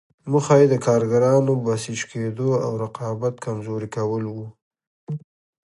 [0.31, 4.47] موخه یې د کارګرانو بسیج کېدو او رقابت کمزوري کول وو.